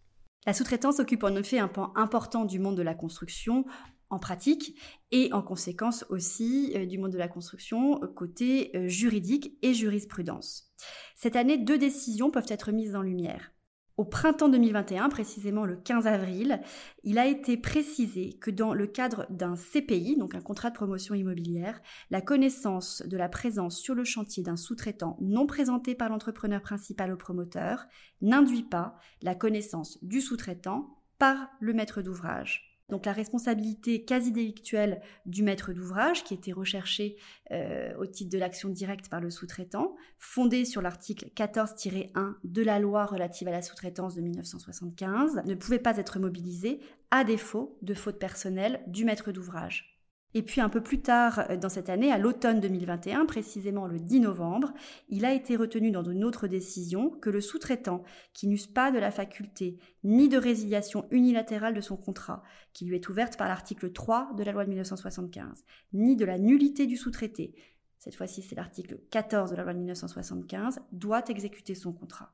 La 0.46 0.53
sous-traitance 0.53 1.00
occupe 1.00 1.24
en 1.24 1.36
effet 1.36 1.60
un 1.60 1.68
pan 1.68 1.91
important 1.96 2.46
du 2.46 2.60
monde 2.60 2.77
de 2.77 2.82
la 2.82 2.94
construction 2.94 3.65
en 4.10 4.20
pratique 4.20 4.75
et 5.12 5.32
en 5.34 5.42
conséquence 5.42 6.06
aussi 6.10 6.74
euh, 6.75 6.86
du 6.86 6.98
monde 6.98 7.12
de 7.12 7.18
la 7.18 7.28
construction 7.28 8.04
euh, 8.04 8.08
côté 8.08 8.72
euh, 8.75 8.88
juridique 8.88 9.58
et 9.62 9.74
jurisprudence. 9.74 10.74
Cette 11.16 11.36
année, 11.36 11.58
deux 11.58 11.78
décisions 11.78 12.32
peuvent 12.32 12.46
être 12.50 12.72
mises 12.72 12.96
en 12.96 13.01
lumière. 13.01 13.51
Au 14.00 14.06
printemps 14.06 14.48
2021, 14.48 15.10
précisément 15.10 15.66
le 15.66 15.75
15 15.75 16.08
avril, 16.08 16.62
il 17.04 17.20
a 17.20 17.28
été 17.28 17.58
précisé 17.58 18.38
que 18.39 18.50
dans 18.50 18.74
le 18.74 18.88
cadre 18.88 19.25
d'un 19.30 19.56
CPI, 19.56 20.16
donc 20.16 20.36
un 20.36 20.42
contrat 20.42 20.70
de 20.70 20.75
promotion 20.75 21.16
immobilière, 21.16 21.82
la 22.10 22.22
connaissance 22.22 23.04
de 23.06 23.18
la 23.18 23.28
présence 23.28 23.78
sur 23.78 23.96
le 23.96 24.06
chantier 24.06 24.42
d'un 24.42 24.56
sous-traitant 24.56 25.18
non 25.20 25.48
présenté 25.48 25.96
par 25.96 26.08
l'entrepreneur 26.08 26.62
principal 26.62 27.12
au 27.12 27.18
promoteur 27.18 27.88
n'induit 28.22 28.63
pas 28.63 28.96
la 29.22 29.36
connaissance 29.36 30.01
du 30.01 30.22
sous-traitant 30.22 31.04
par 31.18 31.50
le 31.60 31.74
maître 31.74 32.01
d'ouvrage. 32.01 32.69
Donc 32.89 33.05
la 33.05 33.13
responsabilité 33.13 34.03
quasi 34.03 34.31
délictuelle 34.31 35.01
du 35.25 35.43
maître 35.43 35.74
d'ouvrage, 35.74 36.24
qui 36.24 36.34
était 36.34 36.51
recherchée 36.51 37.17
euh, 37.51 37.93
au 37.98 38.05
titre 38.05 38.31
de 38.31 38.38
l'action 38.38 38.69
directe 38.69 39.10
par 39.10 39.22
le 39.22 39.29
sous-traitant, 39.29 39.96
fondée 40.17 40.65
sur 40.65 40.81
l'article 40.81 41.29
14-1 41.36 42.36
de 42.43 42.62
la 42.62 42.79
loi 42.79 43.05
relative 43.05 43.48
à 43.48 43.51
la 43.51 43.62
sous-traitance 43.62 44.15
de 44.15 44.22
1975, 44.22 45.41
ne 45.46 45.55
pouvait 45.55 45.79
pas 45.79 45.98
être 45.98 46.19
mobilisée 46.19 46.79
à 47.12 47.24
défaut 47.24 47.77
de 47.81 47.93
faute 47.93 48.19
personnelle 48.19 48.81
du 48.88 49.05
maître 49.05 49.31
d'ouvrage. 49.31 49.99
Et 50.36 50.44
puis 50.44 50.62
un 50.62 50.70
peu 50.70 50.82
plus 50.82 51.02
tard 51.02 51.46
euh, 51.50 51.58
dans 51.58 51.70
cette 51.70 51.90
année, 51.90 52.12
à 52.12 52.18
l'automne 52.18 52.60
2021, 52.60 53.26
précisément 53.26 53.88
le 53.88 54.00
10 54.00 54.20
novembre, 54.22 54.74
il 55.10 55.26
a 55.26 55.34
été 55.34 55.56
retenu 55.56 55.92
dans 55.92 56.04
une 56.04 56.24
autre 56.24 56.48
décision 56.48 57.10
que 57.10 57.30
le 57.30 57.42
sous-traitant 57.42 58.04
qui 58.34 58.48
n'use 58.48 58.68
pas 58.68 58.92
de 58.92 59.00
la 59.00 59.12
faculté 59.12 59.80
ni 60.04 60.30
de 60.30 60.38
résiliation 60.38 61.08
unilatérale 61.12 61.74
de 61.74 61.82
son 61.82 61.98
contrat, 61.98 62.44
qui 62.74 62.86
lui 62.86 62.96
est 62.96 63.10
ouverte 63.10 63.38
par 63.38 63.48
l'article 63.48 63.92
3 63.92 64.34
de 64.38 64.44
la 64.44 64.52
loi 64.52 64.66
de 64.66 64.70
1975, 64.70 65.66
ni 65.94 66.16
de 66.16 66.26
la 66.26 66.38
nullité 66.38 66.86
du 66.86 66.96
sous-traité, 66.96 67.56
cette 68.00 68.16
fois-ci 68.16 68.42
c'est 68.42 68.56
l'article 68.56 69.00
14 69.12 69.52
de 69.52 69.56
la 69.56 69.64
loi 69.64 69.74
de 69.74 69.80
1975, 69.80 70.80
doit 70.92 71.24
exécuter 71.28 71.76
son 71.76 71.92
contrat. 71.92 72.34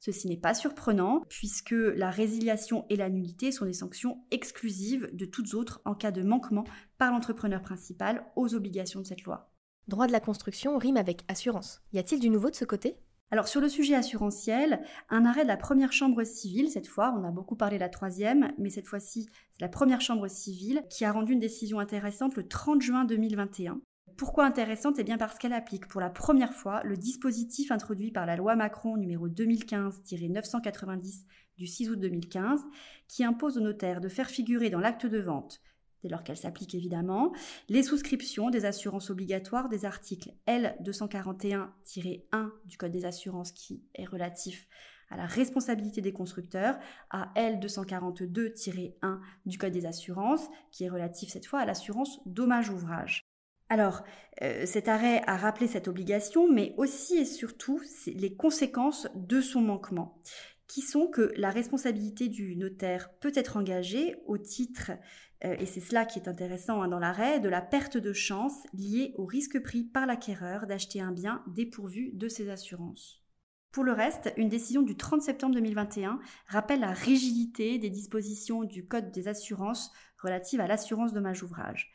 Ceci 0.00 0.28
n'est 0.28 0.38
pas 0.38 0.54
surprenant 0.54 1.22
puisque 1.28 1.72
la 1.72 2.10
résiliation 2.10 2.86
et 2.88 2.96
la 2.96 3.10
nullité 3.10 3.52
sont 3.52 3.66
des 3.66 3.74
sanctions 3.74 4.24
exclusives 4.30 5.10
de 5.12 5.26
toutes 5.26 5.52
autres 5.52 5.82
en 5.84 5.94
cas 5.94 6.10
de 6.10 6.22
manquement 6.22 6.64
par 6.96 7.12
l'entrepreneur 7.12 7.60
principal 7.60 8.24
aux 8.34 8.54
obligations 8.54 9.00
de 9.00 9.06
cette 9.06 9.24
loi. 9.24 9.52
Droit 9.88 10.06
de 10.06 10.12
la 10.12 10.20
construction 10.20 10.78
rime 10.78 10.96
avec 10.96 11.24
assurance. 11.28 11.82
Y 11.92 11.98
a-t-il 11.98 12.18
du 12.18 12.30
nouveau 12.30 12.48
de 12.48 12.54
ce 12.54 12.64
côté? 12.64 12.96
Alors 13.30 13.46
sur 13.46 13.60
le 13.60 13.68
sujet 13.68 13.94
assurantiel, 13.94 14.82
un 15.10 15.26
arrêt 15.26 15.42
de 15.42 15.48
la 15.48 15.58
première 15.58 15.92
chambre 15.92 16.24
civile, 16.24 16.70
cette 16.70 16.88
fois, 16.88 17.14
on 17.16 17.22
a 17.22 17.30
beaucoup 17.30 17.54
parlé 17.54 17.76
de 17.76 17.80
la 17.80 17.90
troisième, 17.90 18.52
mais 18.56 18.70
cette 18.70 18.88
fois-ci 18.88 19.28
c'est 19.52 19.60
la 19.60 19.68
première 19.68 20.00
chambre 20.00 20.28
civile 20.28 20.82
qui 20.88 21.04
a 21.04 21.12
rendu 21.12 21.34
une 21.34 21.40
décision 21.40 21.78
intéressante 21.78 22.36
le 22.36 22.48
30 22.48 22.80
juin 22.80 23.04
2021. 23.04 23.80
Pourquoi 24.20 24.44
intéressante? 24.44 24.98
Eh 24.98 25.02
bien 25.02 25.16
parce 25.16 25.38
qu'elle 25.38 25.54
applique 25.54 25.88
pour 25.88 25.98
la 25.98 26.10
première 26.10 26.52
fois 26.52 26.82
le 26.84 26.98
dispositif 26.98 27.70
introduit 27.70 28.10
par 28.10 28.26
la 28.26 28.36
loi 28.36 28.54
Macron 28.54 28.98
numéro 28.98 29.30
2015-990 29.30 31.24
du 31.56 31.66
6 31.66 31.88
août 31.88 31.98
2015, 31.98 32.60
qui 33.08 33.24
impose 33.24 33.56
aux 33.56 33.62
notaires 33.62 34.02
de 34.02 34.10
faire 34.10 34.28
figurer 34.28 34.68
dans 34.68 34.78
l'acte 34.78 35.06
de 35.06 35.20
vente 35.20 35.62
dès 36.02 36.10
lors 36.10 36.22
qu'elle 36.22 36.36
s'applique 36.36 36.74
évidemment, 36.74 37.32
les 37.70 37.82
souscriptions 37.82 38.50
des 38.50 38.66
assurances 38.66 39.08
obligatoires 39.08 39.70
des 39.70 39.86
articles 39.86 40.34
L241-1 40.46 41.70
du 42.66 42.76
Code 42.76 42.92
des 42.92 43.06
assurances 43.06 43.52
qui 43.52 43.82
est 43.94 44.04
relatif 44.04 44.68
à 45.08 45.16
la 45.16 45.24
responsabilité 45.24 46.02
des 46.02 46.12
constructeurs, 46.12 46.78
à 47.08 47.32
L242-1 47.36 49.18
du 49.46 49.56
Code 49.56 49.72
des 49.72 49.86
assurances 49.86 50.46
qui 50.72 50.84
est 50.84 50.90
relatif 50.90 51.30
cette 51.30 51.46
fois 51.46 51.60
à 51.60 51.64
l'assurance 51.64 52.20
dommage-ouvrage. 52.26 53.29
Alors, 53.70 54.02
euh, 54.42 54.66
cet 54.66 54.88
arrêt 54.88 55.22
a 55.26 55.36
rappelé 55.36 55.68
cette 55.68 55.88
obligation, 55.88 56.50
mais 56.50 56.74
aussi 56.76 57.16
et 57.16 57.24
surtout 57.24 57.80
les 58.06 58.34
conséquences 58.34 59.06
de 59.14 59.40
son 59.40 59.62
manquement 59.62 60.20
qui 60.70 60.82
sont 60.82 61.08
que 61.08 61.32
la 61.36 61.50
responsabilité 61.50 62.28
du 62.28 62.54
notaire 62.54 63.10
peut 63.18 63.32
être 63.34 63.56
engagée 63.56 64.14
au 64.26 64.38
titre, 64.38 64.92
euh, 65.44 65.56
et 65.58 65.66
c'est 65.66 65.80
cela 65.80 66.04
qui 66.04 66.20
est 66.20 66.28
intéressant 66.28 66.80
hein, 66.80 66.86
dans 66.86 67.00
l'arrêt, 67.00 67.40
de 67.40 67.48
la 67.48 67.60
perte 67.60 67.96
de 67.96 68.12
chance 68.12 68.54
liée 68.72 69.12
au 69.16 69.24
risque 69.24 69.60
pris 69.60 69.82
par 69.82 70.06
l'acquéreur 70.06 70.68
d'acheter 70.68 71.00
un 71.00 71.10
bien 71.10 71.42
dépourvu 71.48 72.12
de 72.12 72.28
ses 72.28 72.50
assurances. 72.50 73.20
Pour 73.72 73.82
le 73.82 73.92
reste, 73.92 74.32
une 74.36 74.48
décision 74.48 74.82
du 74.82 74.96
30 74.96 75.22
septembre 75.22 75.54
2021 75.54 76.20
rappelle 76.46 76.80
la 76.80 76.92
rigidité 76.92 77.78
des 77.78 77.90
dispositions 77.90 78.62
du 78.62 78.86
Code 78.86 79.10
des 79.10 79.26
assurances 79.26 79.90
relatives 80.22 80.60
à 80.60 80.68
l'assurance 80.68 81.12
dommage 81.12 81.42
ouvrage. 81.42 81.90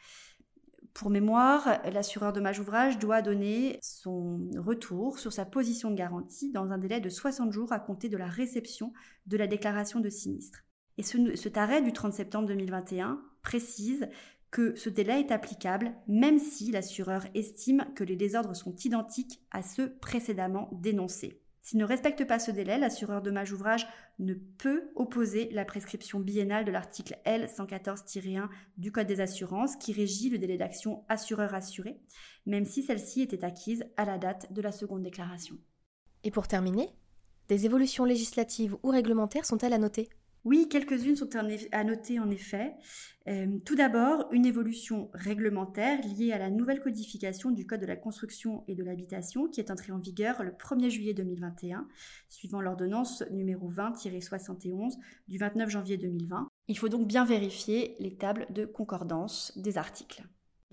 Pour 0.95 1.09
mémoire, 1.09 1.81
l'assureur 1.91 2.31
de 2.31 2.39
dommage 2.39 2.61
ouvrage 2.61 2.99
doit 2.99 3.21
donner 3.21 3.77
son 3.81 4.49
retour 4.55 5.19
sur 5.19 5.33
sa 5.33 5.43
position 5.43 5.91
de 5.91 5.95
garantie 5.95 6.53
dans 6.53 6.71
un 6.71 6.77
délai 6.77 7.01
de 7.01 7.09
60 7.09 7.51
jours 7.51 7.73
à 7.73 7.81
compter 7.81 8.07
de 8.07 8.15
la 8.15 8.27
réception 8.27 8.93
de 9.27 9.35
la 9.35 9.45
déclaration 9.45 9.99
de 9.99 10.07
sinistre. 10.07 10.59
Et 10.97 11.03
ce, 11.03 11.35
cet 11.35 11.57
arrêt 11.57 11.81
du 11.81 11.91
30 11.91 12.13
septembre 12.13 12.47
2021 12.47 13.21
précise 13.41 14.07
que 14.51 14.73
ce 14.77 14.87
délai 14.87 15.19
est 15.19 15.33
applicable 15.33 15.93
même 16.07 16.39
si 16.39 16.71
l'assureur 16.71 17.25
estime 17.33 17.85
que 17.93 18.05
les 18.05 18.15
désordres 18.15 18.55
sont 18.55 18.73
identiques 18.85 19.41
à 19.51 19.63
ceux 19.63 19.97
précédemment 19.97 20.69
dénoncés. 20.71 21.44
S'il 21.65 21.79
ne 21.79 21.85
respecte 21.85 22.27
pas 22.27 22.37
ce 22.37 22.51
délai, 22.51 22.77
l'assureur 22.77 23.23
dommage 23.23 23.51
ouvrage 23.51 23.87
ne 24.19 24.35
peut 24.35 24.91
opposer 24.93 25.49
la 25.49 25.65
prescription 25.65 26.19
biennale 26.19 26.63
de 26.63 26.69
l'article 26.69 27.17
L114-1 27.25 28.49
du 28.77 28.91
Code 28.91 29.07
des 29.07 29.19
assurances 29.19 29.75
qui 29.75 29.91
régit 29.91 30.29
le 30.29 30.37
délai 30.37 30.57
d'action 30.57 31.03
assureur-assuré, 31.09 31.99
même 32.45 32.65
si 32.65 32.83
celle-ci 32.83 33.23
était 33.23 33.43
acquise 33.43 33.83
à 33.97 34.05
la 34.05 34.19
date 34.19 34.53
de 34.53 34.61
la 34.61 34.71
seconde 34.71 35.01
déclaration. 35.01 35.57
Et 36.23 36.29
pour 36.29 36.47
terminer, 36.47 36.87
des 37.47 37.65
évolutions 37.65 38.05
législatives 38.05 38.77
ou 38.83 38.89
réglementaires 38.89 39.47
sont-elles 39.47 39.73
à 39.73 39.79
noter? 39.79 40.07
Oui, 40.45 40.69
quelques-unes 40.69 41.15
sont 41.15 41.29
à 41.71 41.83
noter 41.83 42.19
en 42.19 42.29
effet. 42.29 42.75
Tout 43.65 43.75
d'abord, 43.75 44.27
une 44.31 44.45
évolution 44.45 45.09
réglementaire 45.13 45.99
liée 46.05 46.31
à 46.31 46.37
la 46.37 46.51
nouvelle 46.51 46.81
codification 46.81 47.49
du 47.49 47.65
Code 47.65 47.81
de 47.81 47.87
la 47.87 47.95
construction 47.95 48.63
et 48.67 48.75
de 48.75 48.83
l'habitation 48.83 49.47
qui 49.47 49.59
est 49.59 49.71
entrée 49.71 49.91
en 49.91 49.97
vigueur 49.97 50.43
le 50.43 50.51
1er 50.51 50.89
juillet 50.89 51.15
2021, 51.15 51.87
suivant 52.29 52.61
l'ordonnance 52.61 53.23
numéro 53.31 53.71
20-71 53.71 54.93
du 55.27 55.39
29 55.39 55.69
janvier 55.69 55.97
2020. 55.97 56.47
Il 56.67 56.77
faut 56.77 56.89
donc 56.89 57.07
bien 57.07 57.25
vérifier 57.25 57.95
les 57.99 58.15
tables 58.15 58.45
de 58.51 58.65
concordance 58.65 59.51
des 59.57 59.79
articles. 59.79 60.23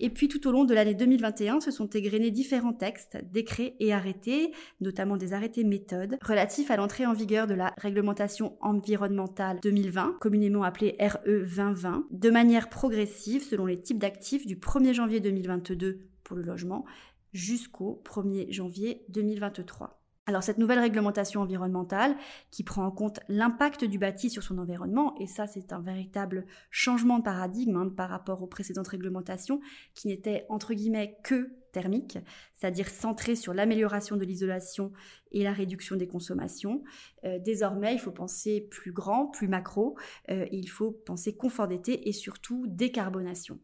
Et 0.04 0.10
puis 0.10 0.26
tout 0.26 0.48
au 0.48 0.50
long 0.50 0.64
de 0.64 0.74
l'année 0.74 0.96
2021 0.96 1.60
se 1.60 1.70
sont 1.70 1.86
égrenés 1.86 2.32
différents 2.32 2.72
textes, 2.72 3.18
décrets 3.30 3.76
et 3.78 3.92
arrêtés, 3.92 4.50
notamment 4.80 5.16
des 5.16 5.32
arrêtés 5.32 5.62
méthodes, 5.62 6.18
relatifs 6.22 6.72
à 6.72 6.76
l'entrée 6.76 7.06
en 7.06 7.12
vigueur 7.12 7.46
de 7.46 7.54
la 7.54 7.72
réglementation 7.78 8.56
environnementale 8.60 9.60
2020, 9.62 10.16
communément 10.20 10.64
appelée 10.64 10.96
RE 10.98 11.20
2020, 11.24 12.06
de 12.10 12.30
manière 12.30 12.68
progressive 12.68 13.44
selon 13.44 13.64
les 13.64 13.80
types 13.80 14.00
d'actifs 14.00 14.44
du 14.44 14.56
1er 14.56 14.92
janvier 14.92 15.20
2022 15.20 16.00
pour 16.24 16.36
le 16.36 16.42
logement 16.42 16.84
jusqu'au 17.32 18.02
1er 18.04 18.52
janvier 18.52 19.04
2023. 19.08 20.01
Alors 20.26 20.44
cette 20.44 20.58
nouvelle 20.58 20.78
réglementation 20.78 21.40
environnementale 21.40 22.16
qui 22.52 22.62
prend 22.62 22.84
en 22.86 22.92
compte 22.92 23.18
l'impact 23.28 23.84
du 23.84 23.98
bâti 23.98 24.30
sur 24.30 24.44
son 24.44 24.58
environnement, 24.58 25.16
et 25.18 25.26
ça 25.26 25.48
c'est 25.48 25.72
un 25.72 25.80
véritable 25.80 26.46
changement 26.70 27.18
de 27.18 27.24
paradigme 27.24 27.76
hein, 27.76 27.88
par 27.88 28.08
rapport 28.08 28.40
aux 28.40 28.46
précédentes 28.46 28.86
réglementations 28.86 29.60
qui 29.94 30.06
n'étaient 30.06 30.46
entre 30.48 30.74
guillemets 30.74 31.18
que 31.24 31.50
thermiques, 31.72 32.18
c'est-à-dire 32.54 32.88
centrées 32.88 33.34
sur 33.34 33.52
l'amélioration 33.52 34.16
de 34.16 34.24
l'isolation 34.24 34.92
et 35.32 35.42
la 35.42 35.52
réduction 35.52 35.96
des 35.96 36.06
consommations. 36.06 36.84
Euh, 37.24 37.40
désormais 37.40 37.94
il 37.94 37.98
faut 37.98 38.12
penser 38.12 38.68
plus 38.70 38.92
grand, 38.92 39.26
plus 39.26 39.48
macro, 39.48 39.96
euh, 40.30 40.46
il 40.52 40.68
faut 40.68 40.92
penser 40.92 41.34
confort 41.34 41.66
d'été 41.66 42.08
et 42.08 42.12
surtout 42.12 42.64
décarbonation. 42.68 43.58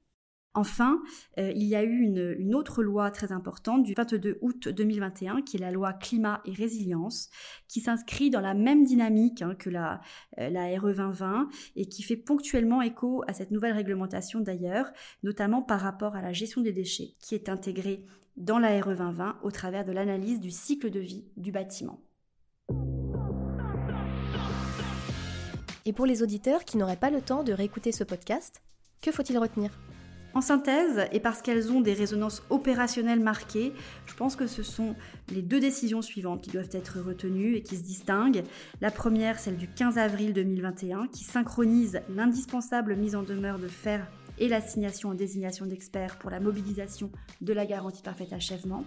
Enfin, 0.55 1.01
euh, 1.39 1.53
il 1.55 1.65
y 1.65 1.77
a 1.77 1.85
eu 1.85 2.01
une, 2.01 2.55
autre 2.55 2.83
loi 2.83 3.11
très 3.11 3.33
importante 3.33 3.85
du 3.85 3.95
22 3.95 4.39
août 4.41 4.69
2021, 4.69 5.43
qui 5.43 5.57
est 5.57 5.61
la 5.61 5.71
loi 5.71 5.93
climat 5.93 6.41
et 6.45 6.53
résilience, 6.53 7.31
qui 7.69 7.81
s'inscrit 7.81 8.31
dans 8.31 8.41
la 8.41 8.55
même 8.55 8.83
dynamique 8.83 9.43
hein, 9.43 9.55
que 9.55 9.71
la, 9.71 10.01
euh, 10.41 10.49
la 10.49 10.67
RE 10.79 10.93
2020 10.93 11.49
et 11.77 11.87
qui 11.87 12.03
fait 12.03 12.17
ponctuellement 12.17 12.83
écho 12.83 13.23
à 13.29 13.35
cette 13.35 13.51
nouvelle 13.51 13.75
réglementation 13.75 14.41
d'ailleurs, 14.41 14.91
notamment 15.23 15.63
par 15.63 15.81
rapport 15.81 16.17
à 16.17 16.23
la 16.23 16.33
gestion 16.33 16.63
des 16.63 16.73
déchets, 16.73 17.15
qui 17.21 17.35
est 17.35 17.49
intégrée 17.49 18.05
dans 18.37 18.59
la 18.59 18.81
RE 18.81 18.95
2020 18.95 19.39
au 19.43 19.51
travers 19.51 19.85
de 19.85 19.93
l'analyse 19.93 20.41
du 20.41 20.51
cycle 20.51 20.91
de 20.91 21.01
vie 21.01 21.27
du 21.37 21.53
bâtiment. 21.53 22.01
Et 25.85 25.93
pour 25.93 26.05
les 26.05 26.23
auditeurs 26.23 26.65
qui 26.65 26.77
n'auraient 26.77 26.97
pas 26.97 27.11
le 27.11 27.23
temps 27.23 27.45
de 27.45 27.53
réécouter 27.53 27.93
ce 27.93 28.05
podcast, 28.05 28.61
que 29.01 29.13
faut-il 29.13 29.39
retenir? 29.39 29.71
En 30.35 30.41
synthèse, 30.41 31.07
et 31.13 31.21
parce 31.21 31.43
qu'elles 31.43 31.73
ont 31.73 31.81
des 31.81 31.95
résonances 31.95 32.43
opérationnelles 32.51 33.21
marquées, 33.21 33.73
je 34.07 34.15
pense 34.15 34.37
que 34.37 34.47
ce 34.47 34.63
sont 34.63 34.95
les 35.31 35.43
deux 35.43 35.61
décisions 35.61 36.03
suivantes 36.03 36.43
qui 36.43 36.51
doivent 36.51 36.69
être 36.73 37.01
retenues 37.01 37.55
et 37.55 37.63
qui 37.63 37.77
se 37.77 37.83
distinguent. 37.83 38.45
La 38.81 38.91
première, 38.91 39.39
celle 39.39 39.57
du 39.57 39.69
15 39.69 39.99
avril 39.99 40.33
2021, 40.33 41.09
qui 41.09 41.25
synchronise 41.25 42.01
l'indispensable 42.15 42.97
mise 42.97 43.17
en 43.17 43.23
demeure 43.23 43.59
de 43.59 43.69
faire 43.69 44.07
et 44.39 44.49
l'assignation 44.49 45.11
en 45.11 45.15
désignation 45.15 45.67
d'experts 45.67 46.19
pour 46.19 46.31
la 46.31 46.41
mobilisation 46.41 47.11
de 47.41 47.53
la 47.53 47.67
garantie 47.67 48.03
parfait 48.03 48.29
achèvement 48.33 48.85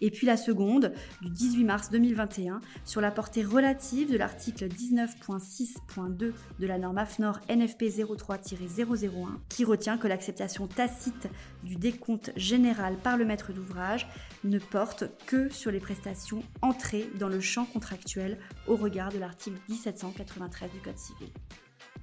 et 0.00 0.10
puis 0.10 0.26
la 0.26 0.36
seconde 0.36 0.92
du 1.20 1.30
18 1.30 1.64
mars 1.64 1.90
2021 1.90 2.60
sur 2.84 3.00
la 3.00 3.10
portée 3.10 3.44
relative 3.44 4.10
de 4.10 4.16
l'article 4.16 4.68
19.6.2 4.68 6.32
de 6.58 6.66
la 6.66 6.78
norme 6.78 6.98
AFNOR 6.98 7.40
NFP 7.48 7.82
03-001 7.84 9.10
qui 9.48 9.64
retient 9.64 9.98
que 9.98 10.08
l'acceptation 10.08 10.66
tacite 10.66 11.28
du 11.62 11.76
décompte 11.76 12.32
général 12.36 12.96
par 12.96 13.16
le 13.16 13.24
maître 13.24 13.52
d'ouvrage 13.52 14.08
ne 14.44 14.58
porte 14.58 15.04
que 15.26 15.48
sur 15.48 15.70
les 15.70 15.80
prestations 15.80 16.42
entrées 16.62 17.10
dans 17.18 17.28
le 17.28 17.40
champ 17.40 17.64
contractuel 17.64 18.38
au 18.66 18.76
regard 18.76 19.12
de 19.12 19.18
l'article 19.18 19.58
1793 19.68 20.70
du 20.70 20.80
Code 20.80 20.98
civil. 20.98 21.28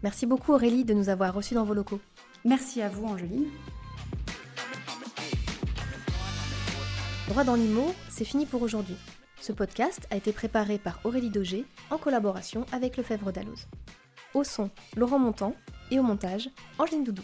Merci 0.04 0.26
beaucoup 0.26 0.54
Aurélie 0.54 0.86
de 0.86 0.94
nous 0.94 1.10
avoir 1.10 1.34
reçus 1.34 1.56
dans 1.56 1.64
vos 1.64 1.74
locaux. 1.74 2.00
Merci 2.46 2.82
à 2.82 2.90
vous 2.90 3.06
Angeline. 3.06 3.46
Droit 7.28 7.44
dans 7.44 7.56
l'IMO, 7.56 7.94
c'est 8.08 8.24
fini 8.24 8.46
pour 8.46 8.62
aujourd'hui. 8.62 8.96
Ce 9.42 9.52
podcast 9.52 10.08
a 10.12 10.16
été 10.16 10.32
préparé 10.32 10.78
par 10.78 11.02
Aurélie 11.04 11.30
Daugé 11.30 11.66
en 11.90 11.98
collaboration 11.98 12.66
avec 12.72 12.96
Lefebvre 12.96 13.34
d'Alloz. 13.34 13.68
Au 14.34 14.46
son, 14.46 14.70
Laurent 14.96 15.20
Montant 15.20 15.54
et 15.92 16.00
au 16.00 16.04
montage, 16.04 16.50
Angeline 16.80 17.04
Doudou. 17.04 17.24